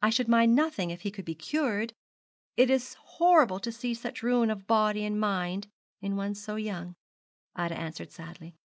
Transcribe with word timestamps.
'I 0.00 0.08
should 0.08 0.28
mind 0.28 0.54
nothing 0.54 0.90
if 0.90 1.02
he 1.02 1.10
could 1.10 1.26
be 1.26 1.34
cured. 1.34 1.92
It 2.56 2.70
is 2.70 2.94
horrible 2.94 3.60
to 3.60 3.70
see 3.70 3.92
such 3.92 4.22
ruin 4.22 4.48
of 4.50 4.66
body 4.66 5.04
and 5.04 5.20
mind 5.20 5.66
in 6.00 6.16
one 6.16 6.34
so 6.34 6.56
young,' 6.56 6.94
Ida 7.54 7.76
answered 7.78 8.12
sadly. 8.12 8.56